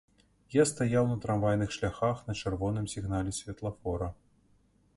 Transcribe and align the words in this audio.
Я 0.53 0.63
стаяў 0.69 1.03
на 1.09 1.17
трамвайных 1.25 1.75
шляхах 1.75 2.23
на 2.29 2.33
чырвоным 2.41 2.87
сігнале 2.97 3.35
святлафора. 3.41 4.09